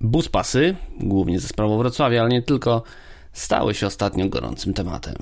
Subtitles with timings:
[0.00, 2.82] Buspasy, głównie ze sprawą Wrocławia, ale nie tylko,
[3.32, 5.14] stały się ostatnio gorącym tematem.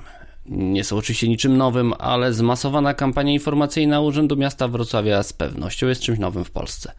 [0.46, 6.03] Nie są oczywiście niczym nowym, ale zmasowana kampania informacyjna Urzędu Miasta Wrocławia z pewnością jest
[6.03, 6.93] czymś nowym w Polsce.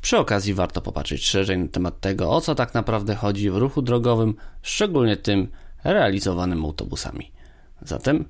[0.00, 3.82] Przy okazji warto popatrzeć szerzej na temat tego, o co tak naprawdę chodzi w ruchu
[3.82, 5.48] drogowym, szczególnie tym
[5.84, 7.32] realizowanym autobusami.
[7.82, 8.24] Zatem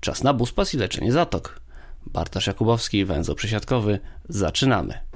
[0.00, 1.60] czas na buspas i leczenie zatok.
[2.06, 3.98] Bartosz Jakubowski, węzeł przesiadkowy.
[4.28, 5.07] Zaczynamy.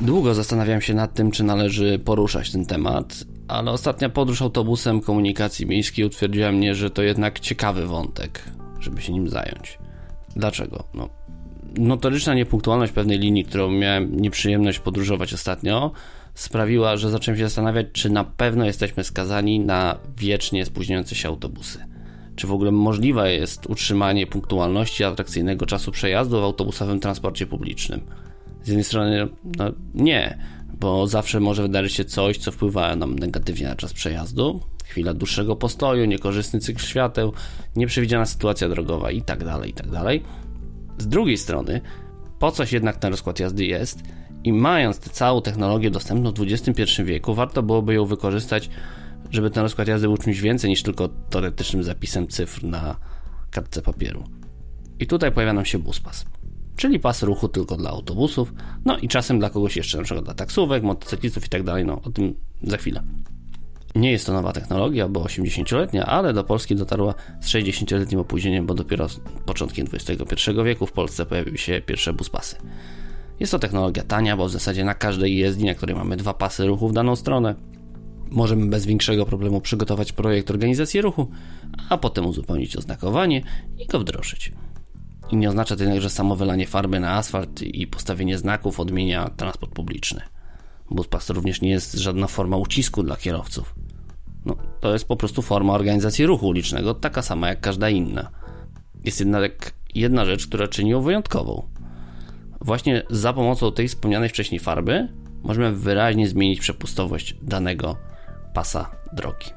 [0.00, 5.66] Długo zastanawiałem się nad tym, czy należy poruszać ten temat, ale ostatnia podróż autobusem komunikacji
[5.66, 8.44] miejskiej utwierdziła mnie, że to jednak ciekawy wątek,
[8.80, 9.78] żeby się nim zająć.
[10.36, 10.84] Dlaczego?
[10.94, 11.08] No,
[11.78, 15.92] notoryczna niepunktualność pewnej linii, którą miałem nieprzyjemność podróżować ostatnio,
[16.34, 21.84] sprawiła, że zacząłem się zastanawiać, czy na pewno jesteśmy skazani na wiecznie spóźniające się autobusy.
[22.36, 28.00] Czy w ogóle możliwe jest utrzymanie punktualności atrakcyjnego czasu przejazdu w autobusowym transporcie publicznym?
[28.62, 30.38] Z jednej strony, no nie,
[30.80, 34.60] bo zawsze może wydarzyć się coś, co wpływa nam negatywnie na czas przejazdu.
[34.84, 37.32] Chwila dłuższego postoju, niekorzystny cykl świateł,
[37.76, 39.86] nieprzewidziana sytuacja drogowa i tak dalej, i tak.
[40.98, 41.80] Z drugiej strony,
[42.38, 44.02] po coś jednak ten rozkład jazdy jest
[44.44, 48.70] i mając tę całą technologię dostępną w XXI wieku, warto byłoby ją wykorzystać,
[49.30, 52.96] żeby ten rozkład jazdy był czymś więcej niż tylko teoretycznym zapisem cyfr na
[53.50, 54.24] kartce papieru.
[54.98, 56.24] I tutaj pojawia nam się buspas
[56.76, 58.52] czyli pas ruchu tylko dla autobusów,
[58.84, 62.10] no i czasem dla kogoś jeszcze, przykład dla taksówek, motocyklistów i tak dalej, no o
[62.10, 63.02] tym za chwilę.
[63.94, 68.74] Nie jest to nowa technologia, bo 80-letnia, ale do Polski dotarła z 60-letnim opóźnieniem, bo
[68.74, 69.06] dopiero
[69.46, 72.56] początkiem XXI wieku w Polsce pojawiły się pierwsze buspasy.
[73.40, 76.66] Jest to technologia tania, bo w zasadzie na każdej jezdni, na której mamy dwa pasy
[76.66, 77.54] ruchu w daną stronę,
[78.30, 81.30] możemy bez większego problemu przygotować projekt organizacji ruchu,
[81.88, 83.42] a potem uzupełnić oznakowanie
[83.78, 84.52] i go wdrożyć.
[85.34, 89.72] Nie oznacza to jednak, że samo wylanie farby na asfalt i postawienie znaków odmienia transport
[89.72, 90.20] publiczny.
[90.90, 93.74] Buspas również nie jest żadna forma ucisku dla kierowców.
[94.44, 98.30] No, to jest po prostu forma organizacji ruchu ulicznego, taka sama jak każda inna.
[99.04, 101.68] Jest jednak jedna rzecz, która czyni ją wyjątkową.
[102.60, 105.08] Właśnie za pomocą tej wspomnianej wcześniej farby
[105.42, 107.96] możemy wyraźnie zmienić przepustowość danego
[108.54, 109.50] pasa drogi.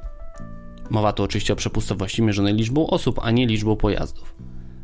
[0.90, 4.36] Mowa tu oczywiście o przepustowości mierzonej liczbą osób, a nie liczbą pojazdów.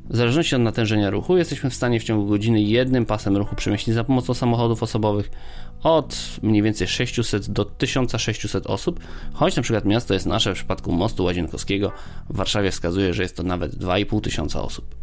[0.10, 3.94] W zależności od natężenia ruchu jesteśmy w stanie w ciągu godziny jednym pasem ruchu przemieścić
[3.94, 5.32] za pomocą samochodów osobowych
[5.84, 9.00] od mniej więcej 600 do 1600 osób,
[9.34, 11.92] choć na przykład miasto jest nasze w przypadku mostu Łazienkowskiego
[12.30, 14.96] w Warszawie wskazuje, że jest to nawet 2500 osób.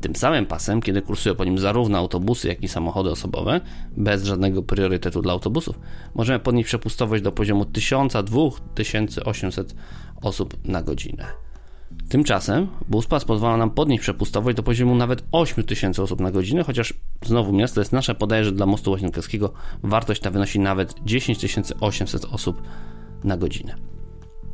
[0.00, 3.60] Tym samym pasem, kiedy kursują po nim zarówno autobusy, jak i samochody osobowe,
[3.96, 5.78] bez żadnego priorytetu dla autobusów,
[6.14, 9.64] możemy podnieść przepustowość do poziomu 1000-2800
[10.22, 11.49] osób na godzinę.
[12.08, 17.52] Tymczasem Buspas pozwala nam podnieść przepustowość do poziomu nawet 8000 osób na godzinę, chociaż znowu
[17.52, 19.52] miasto jest nasze podaje, że dla mostu Łazienkowskiego
[19.82, 21.44] wartość ta wynosi nawet 10
[21.80, 22.62] 800 osób
[23.24, 23.74] na godzinę.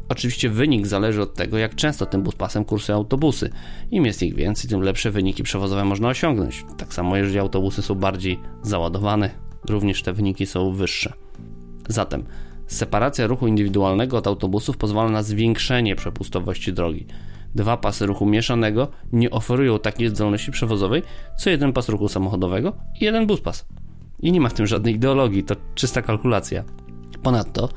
[0.09, 3.51] Oczywiście wynik zależy od tego, jak często tym buspasem kursują autobusy.
[3.91, 6.65] Im jest ich więcej, tym lepsze wyniki przewozowe można osiągnąć.
[6.77, 9.31] Tak samo, jeżeli autobusy są bardziej załadowane,
[9.69, 11.13] również te wyniki są wyższe.
[11.89, 12.25] Zatem
[12.66, 17.06] separacja ruchu indywidualnego od autobusów pozwala na zwiększenie przepustowości drogi
[17.56, 21.03] dwa pasy ruchu mieszanego nie oferują takiej zdolności przewozowej,
[21.38, 23.66] co jeden pas ruchu samochodowego i jeden buspas.
[24.21, 26.65] I nie ma w tym żadnej ideologii, to czysta kalkulacja.
[27.22, 27.69] Ponadto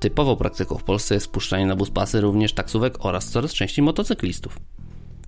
[0.00, 4.58] typową praktyką w Polsce jest spuszczanie na buspasy również taksówek oraz coraz częściej motocyklistów.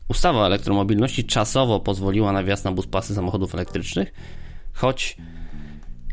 [0.09, 4.15] Ustawa o elektromobilności czasowo pozwoliła na wjazd na buspasy samochodów elektrycznych,
[4.73, 5.17] choć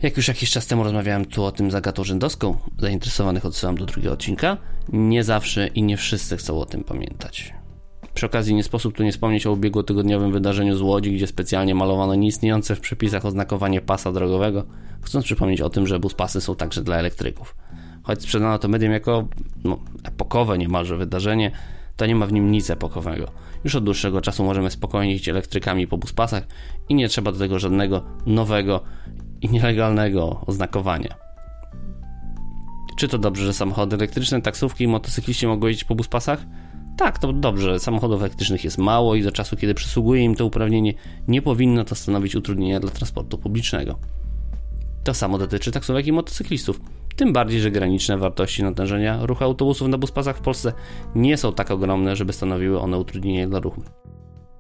[0.02, 3.86] jak już jakiś czas temu rozmawiałem tu o tym z Agatą Rzędowską, zainteresowanych odsyłam do
[3.86, 4.58] drugiego odcinka,
[4.90, 7.54] nie zawsze i nie wszyscy chcą o tym pamiętać.
[8.14, 12.16] Przy okazji nie sposób tu nie wspomnieć o ubiegłotygodniowym wydarzeniu z Łodzi, gdzie specjalnie malowano
[12.16, 14.66] nieistniejące w przepisach oznakowanie pasa drogowego,
[15.02, 17.56] chcąc przypomnieć o tym, że buspasy są także dla elektryków.
[18.04, 19.28] Choć sprzedano to medium jako
[19.64, 21.52] no, epokowe niemalże wydarzenie,
[21.96, 23.32] to nie ma w nim nic epokowego.
[23.64, 26.48] Już od dłuższego czasu możemy spokojnie iść elektrykami po buspasach
[26.90, 28.84] i nie trzeba do tego żadnego nowego
[29.42, 31.16] i nielegalnego oznakowania.
[32.98, 36.46] Czy to dobrze, że samochody elektryczne, taksówki i motocykliści mogą jeździć po buspasach?
[36.98, 37.80] Tak, to dobrze.
[37.80, 40.94] Samochodów elektrycznych jest mało i do czasu, kiedy przysługuje im to uprawnienie,
[41.28, 44.00] nie powinno to stanowić utrudnienia dla transportu publicznego.
[45.04, 46.82] To samo dotyczy taksówek i motocyklistów.
[47.16, 50.74] Tym bardziej, że graniczne wartości natężenia ruchu autobusów na buspasach w Polsce
[51.16, 53.84] nie są tak ogromne, żeby stanowiły one utrudnienie dla ruchu.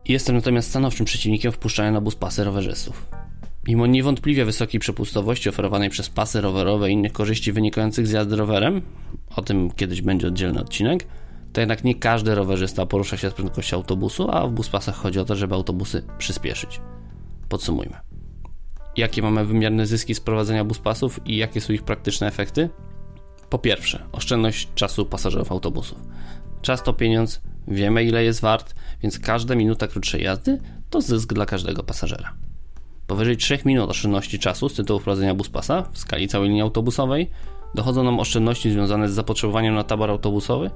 [0.07, 3.20] Jestem natomiast stanowczym przeciwnikiem wpuszczania na buspasy rowerzystów.
[3.67, 8.81] Mimo niewątpliwie wysokiej przepustowości oferowanej przez pasy rowerowe i innych korzyści wynikających z jazdy rowerem,
[9.35, 11.07] o tym kiedyś będzie oddzielny odcinek,
[11.53, 15.25] to jednak nie każdy rowerzysta porusza się z prędkością autobusu, a w buspasach chodzi o
[15.25, 16.81] to, żeby autobusy przyspieszyć.
[17.49, 17.95] Podsumujmy.
[18.97, 22.69] Jakie mamy wymierne zyski z prowadzenia buspasów i jakie są ich praktyczne efekty?
[23.49, 25.97] Po pierwsze, oszczędność czasu pasażerów autobusów.
[26.61, 31.45] Czas to pieniądz, wiemy ile jest wart, więc każda minuta krótszej jazdy to zysk dla
[31.45, 32.33] każdego pasażera.
[33.11, 37.29] Powyżej 3 minut oszczędności czasu z tytułu wprowadzenia buspasa w skali całej linii autobusowej
[37.75, 40.71] dochodzą nam oszczędności związane z zapotrzebowaniem na tabor autobusowy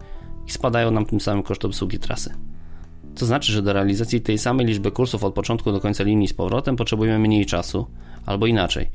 [0.47, 2.35] i spadają nam tym samym koszty obsługi trasy.
[3.15, 6.33] To znaczy, że do realizacji tej samej liczby kursów od początku do końca linii z
[6.33, 7.87] powrotem potrzebujemy mniej czasu,
[8.25, 8.89] albo inaczej.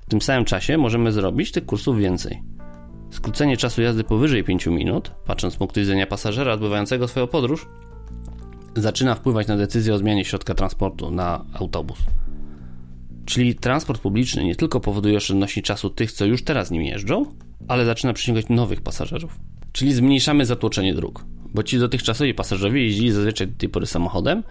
[0.00, 2.42] W tym samym czasie możemy zrobić tych kursów więcej.
[3.10, 7.68] Skrócenie czasu jazdy powyżej 5 minut, patrząc z punktu widzenia pasażera odbywającego swoją podróż,
[8.76, 11.98] zaczyna wpływać na decyzję o zmianie środka transportu na autobus.
[13.24, 17.26] Czyli transport publiczny nie tylko powoduje oszczędności czasu tych, co już teraz nim jeżdżą,
[17.68, 19.38] ale zaczyna przyciągać nowych pasażerów.
[19.72, 21.24] Czyli zmniejszamy zatłoczenie dróg,
[21.54, 24.42] bo ci dotychczasowi pasażerowie jeździli zazwyczaj do tej pory samochodem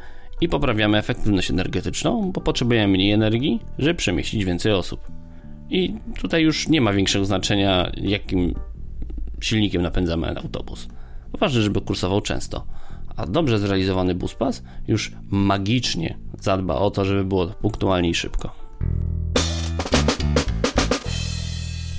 [0.42, 5.12] i poprawiamy efektywność energetyczną, bo potrzebujemy mniej energii, żeby przemieścić więcej osób.
[5.70, 8.54] I tutaj już nie ma większego znaczenia, jakim
[9.42, 10.88] silnikiem napędzamy autobus.
[11.40, 12.66] Ważne, żeby kursował często.
[13.16, 18.61] A dobrze zrealizowany buspas już magicznie zadba o to, żeby było punktualnie i szybko.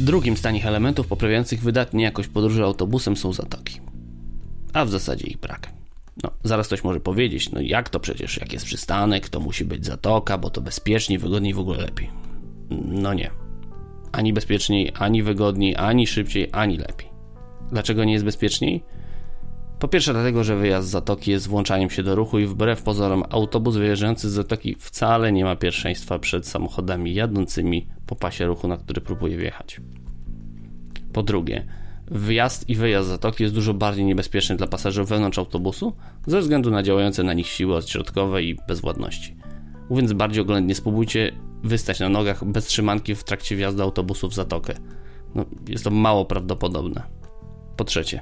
[0.00, 3.80] Drugim z tanich elementów poprawiających wydatnie jakość podróży autobusem są zatoki.
[4.72, 5.70] A w zasadzie ich brak.
[6.22, 9.86] No, zaraz ktoś może powiedzieć, no jak to przecież, jak jest przystanek, to musi być
[9.86, 12.10] zatoka, bo to bezpieczniej, wygodniej, w ogóle lepiej.
[12.88, 13.30] No nie.
[14.12, 17.08] Ani bezpieczniej, ani wygodniej, ani szybciej, ani lepiej.
[17.70, 18.84] Dlaczego nie jest bezpieczniej?
[19.82, 23.24] Po pierwsze dlatego, że wyjazd z zatoki jest włączaniem się do ruchu i wbrew pozorom
[23.30, 28.76] autobus wyjeżdżający z zatoki wcale nie ma pierwszeństwa przed samochodami jadącymi po pasie ruchu, na
[28.76, 29.80] który próbuje wjechać.
[31.12, 31.66] Po drugie,
[32.10, 35.92] wjazd i wyjazd z zatoki jest dużo bardziej niebezpieczny dla pasażerów wewnątrz autobusu
[36.26, 39.36] ze względu na działające na nich siły odśrodkowe i bezwładności.
[39.90, 41.32] Mówiąc bardziej oględnie, spróbujcie
[41.64, 44.74] wystać na nogach bez trzymanki w trakcie wjazdu autobusu w zatokę.
[45.34, 47.02] No, jest to mało prawdopodobne.
[47.76, 48.20] Po trzecie,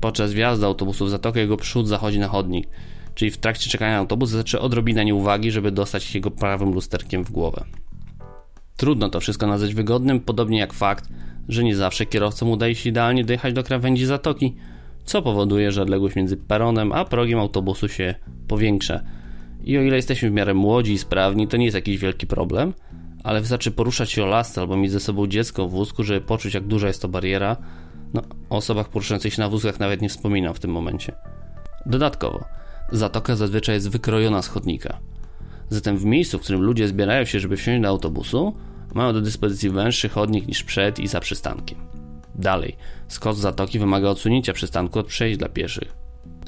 [0.00, 2.68] podczas wjazdu autobusu w zatokę jego przód zachodzi na chodnik,
[3.14, 7.30] czyli w trakcie czekania na autobus zaczyna odrobina nieuwagi, żeby dostać jego prawym lusterkiem w
[7.30, 7.64] głowę.
[8.76, 11.08] Trudno to wszystko nazwać wygodnym, podobnie jak fakt,
[11.48, 14.54] że nie zawsze kierowcom udaje się idealnie dojechać do krawędzi zatoki,
[15.04, 18.14] co powoduje, że odległość między peronem a progiem autobusu się
[18.48, 19.00] powiększa.
[19.64, 22.74] I o ile jesteśmy w miarę młodzi i sprawni, to nie jest jakiś wielki problem,
[23.24, 26.54] ale wystarczy poruszać się o lasce albo mieć ze sobą dziecko w wózku, żeby poczuć,
[26.54, 27.56] jak duża jest to bariera.
[28.14, 31.14] No, o osobach poruszających się na wózkach nawet nie wspominam w tym momencie.
[31.86, 32.44] Dodatkowo,
[32.92, 34.98] zatoka zazwyczaj jest wykrojona z chodnika.
[35.70, 38.52] Zatem w miejscu, w którym ludzie zbierają się, żeby wsiąść do autobusu,
[38.94, 41.78] mają do dyspozycji węższy chodnik niż przed i za przystankiem.
[42.34, 42.76] Dalej,
[43.08, 45.96] skos zatoki wymaga odsunięcia przystanku od przejść dla pieszych.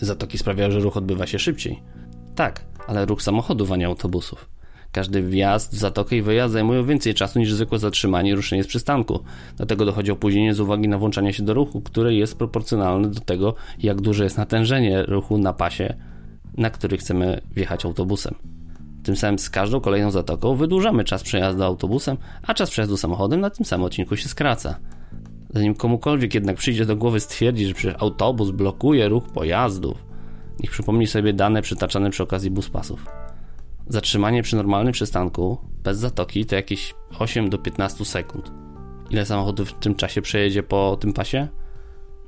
[0.01, 1.83] Zatoki sprawiają, że ruch odbywa się szybciej.
[2.35, 4.51] Tak, ale ruch samochodów, a nie autobusów.
[4.93, 8.67] Każdy wjazd w zatokę i wyjazd zajmują więcej czasu niż zwykłe zatrzymanie i ruszenie z
[8.67, 9.25] przystanku.
[9.57, 13.55] Dlatego dochodzi opóźnienie z uwagi na włączanie się do ruchu, które jest proporcjonalne do tego,
[13.79, 15.94] jak duże jest natężenie ruchu na pasie,
[16.56, 18.35] na który chcemy wjechać autobusem.
[19.03, 23.51] Tym samym z każdą kolejną zatoką wydłużamy czas przejazdu autobusem, a czas przejazdu samochodem na
[23.51, 24.79] tym samym odcinku się skraca.
[25.51, 30.05] Zanim komukolwiek jednak przyjdzie do głowy stwierdzić, że przecież autobus blokuje ruch pojazdów,
[30.61, 33.06] niech przypomni sobie dane przytaczane przy okazji buspasów.
[33.91, 38.53] Zatrzymanie przy normalnym przystanku bez zatoki to jakieś 8 do 15 sekund.
[39.11, 41.49] Ile samochodów w tym czasie przejedzie po tym pasie?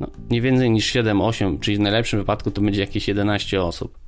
[0.00, 3.98] No, nie więcej niż 7-8, czyli w najlepszym wypadku to będzie jakieś 11 osób.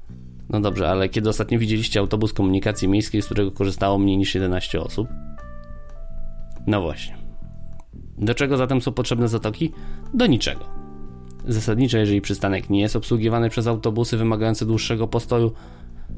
[0.48, 4.80] No dobrze, ale kiedy ostatnio widzieliście autobus komunikacji miejskiej, z którego korzystało mniej niż 11
[4.80, 5.08] osób?
[6.66, 7.16] No właśnie.
[8.18, 9.72] Do czego zatem są potrzebne zatoki?
[10.14, 10.64] Do niczego.
[11.48, 15.52] Zasadniczo, jeżeli przystanek nie jest obsługiwany przez autobusy wymagające dłuższego postoju,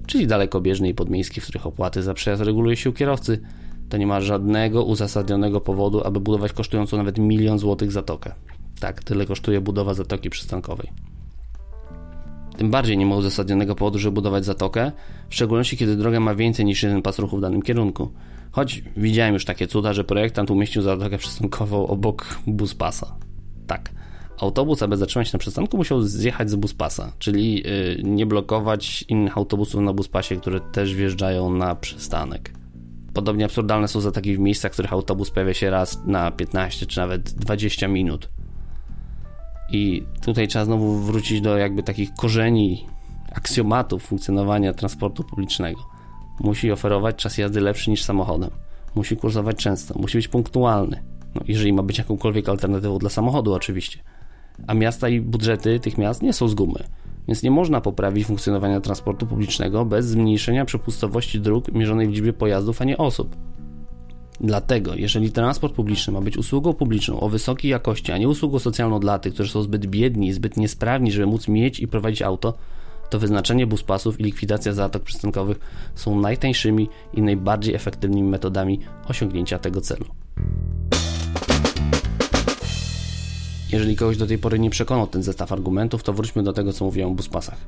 [0.07, 3.41] czyli dalekobieżne i podmiejskie, w których opłaty za przejazd reguluje się u kierowcy,
[3.89, 8.33] to nie ma żadnego uzasadnionego powodu, aby budować kosztującą nawet milion złotych zatokę.
[8.81, 10.91] Tak, tyle kosztuje budowa zatoki przystankowej.
[12.57, 14.93] Tym bardziej nie ma uzasadnionego powodu, żeby budować zatokę,
[15.29, 18.13] w szczególności kiedy droga ma więcej niż jeden pas ruchu w danym kierunku.
[18.51, 23.17] Choć widziałem już takie cuda, że projektant umieścił zatokę przystankową obok buspasa.
[23.67, 23.91] Tak,
[24.41, 29.39] autobus, aby zatrzymać się na przystanku, musiał zjechać z buspasa, czyli yy, nie blokować innych
[29.39, 32.53] autobusów na buspasie, które też wjeżdżają na przystanek.
[33.15, 36.99] Podobnie absurdalne są zataki w miejscach, w których autobus pojawia się raz na 15 czy
[36.99, 38.29] nawet 20 minut.
[39.73, 42.87] I tutaj trzeba znowu wrócić do jakby takich korzeni,
[43.33, 45.81] aksjomatów funkcjonowania transportu publicznego.
[46.41, 48.51] Musi oferować czas jazdy lepszy niż samochodem.
[48.95, 51.03] Musi kursować często, musi być punktualny.
[51.35, 53.99] No, jeżeli ma być jakąkolwiek alternatywą dla samochodu, oczywiście.
[54.67, 56.85] A miasta i budżety tych miast nie są z gumy.
[57.29, 62.83] Więc nie można poprawić funkcjonowania transportu publicznego bez zmniejszenia przepustowości dróg mierzonej w liczbie pojazdów,
[62.83, 63.37] a nie osób.
[64.41, 69.01] Dlatego, jeżeli transport publiczny ma być usługą publiczną o wysokiej jakości, a nie usługą socjalną
[69.01, 72.55] dla tych, którzy są zbyt biedni, zbyt niesprawni, żeby móc mieć i prowadzić auto,
[73.11, 75.61] to wyznaczenie buspasów i likwidacja zatok przystankowych
[75.95, 80.05] są najtańszymi i najbardziej efektywnymi metodami osiągnięcia tego celu.
[83.77, 86.85] Jeżeli kogoś do tej pory nie przekonał ten zestaw argumentów, to wróćmy do tego, co
[86.85, 87.59] mówiłem o buspasach.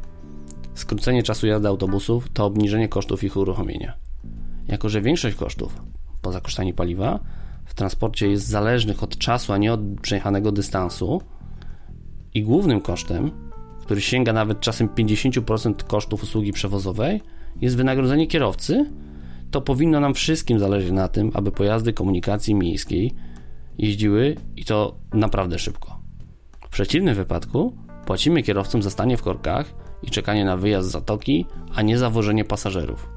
[0.75, 3.95] Skrócenie czasu jazdy autobusów to obniżenie kosztów ich uruchomienia.
[4.69, 5.83] Jako, że większość kosztów,
[6.23, 7.21] poza kosztami paliwa,
[7.65, 11.23] w transporcie jest zależnych od czasu, a nie od przejechanego dystansu
[12.35, 13.31] i głównym kosztem,
[13.81, 17.21] który sięga nawet czasem 50% kosztów usługi przewozowej,
[17.61, 18.87] jest wynagrodzenie kierowcy,
[19.50, 23.15] to powinno nam wszystkim zależeć na tym, aby pojazdy komunikacji miejskiej
[23.79, 25.98] jeździły i to naprawdę szybko.
[26.69, 31.47] W przeciwnym wypadku płacimy kierowcom za stanie w korkach i czekanie na wyjazd z zatoki,
[31.75, 33.09] a nie za wożenie pasażerów.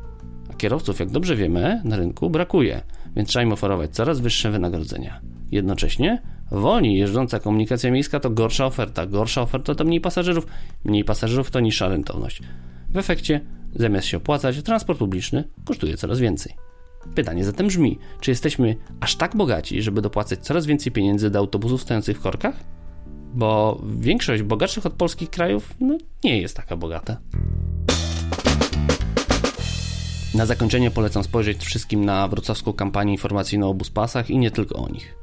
[0.49, 2.81] A kierowców, jak dobrze wiemy, na rynku brakuje,
[3.15, 5.21] więc trzeba im oferować coraz wyższe wynagrodzenia.
[5.51, 10.47] Jednocześnie wolniej jeżdżąca komunikacja miejska to gorsza oferta, gorsza oferta to mniej pasażerów,
[10.83, 12.41] mniej pasażerów to niższa rentowność.
[12.89, 13.41] W efekcie,
[13.75, 16.53] zamiast się opłacać, transport publiczny kosztuje coraz więcej.
[17.15, 21.81] Pytanie zatem brzmi, czy jesteśmy aż tak bogaci, żeby dopłacać coraz więcej pieniędzy do autobusów
[21.81, 22.80] stojących w korkach?
[23.33, 27.17] Bo większość bogatszych od polskich krajów no, nie jest taka bogata.
[30.35, 34.89] Na zakończenie polecam spojrzeć wszystkim na wrocławską kampanię informacyjną o buspasach i nie tylko o
[34.89, 35.15] nich.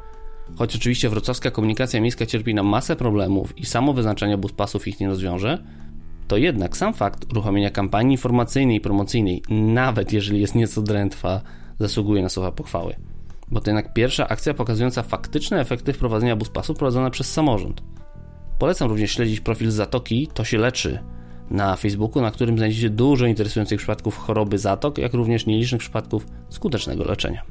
[0.57, 5.09] Choć oczywiście wrocławska komunikacja miejska cierpi na masę problemów i samo wyznaczenie buspasów ich nie
[5.09, 5.59] rozwiąże,
[6.29, 11.41] to jednak sam fakt uruchomienia kampanii informacyjnej i promocyjnej, nawet jeżeli jest nieco drętwa,
[11.79, 12.95] zasługuje na słowa pochwały.
[13.51, 17.83] Bo to jednak pierwsza akcja pokazująca faktyczne efekty wprowadzenia buspasów prowadzona przez samorząd.
[18.59, 20.99] Polecam również śledzić profil Zatoki To się leczy
[21.51, 27.05] na Facebooku, na którym znajdziecie dużo interesujących przypadków choroby zatok, jak również nielicznych przypadków skutecznego
[27.05, 27.43] leczenia.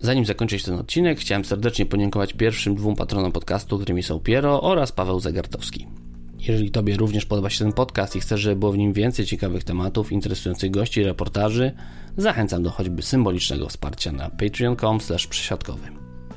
[0.00, 4.92] Zanim zakończyć ten odcinek, chciałem serdecznie podziękować pierwszym dwóm patronom podcastu, którymi są Piero oraz
[4.92, 5.86] Paweł Zegartowski.
[6.38, 9.64] Jeżeli Tobie również podoba się ten podcast i chcesz, żeby było w nim więcej ciekawych
[9.64, 11.72] tematów, interesujących gości i reportaży,
[12.16, 14.98] zachęcam do choćby symbolicznego wsparcia na patreon.com.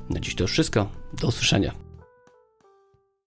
[0.09, 0.89] Na dziś to już wszystko.
[1.21, 1.84] Do usłyszenia.